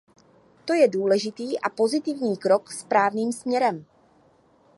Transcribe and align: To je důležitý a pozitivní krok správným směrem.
To 0.65 0.73
je 0.73 0.87
důležitý 0.87 1.59
a 1.59 1.69
pozitivní 1.69 2.37
krok 2.37 2.71
správným 2.71 3.31
směrem. 3.33 3.85